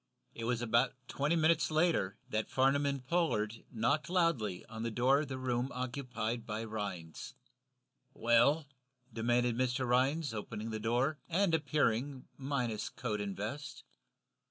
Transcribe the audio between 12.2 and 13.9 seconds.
minus coat and vest.